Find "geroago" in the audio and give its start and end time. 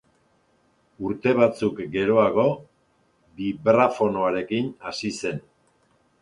1.95-2.45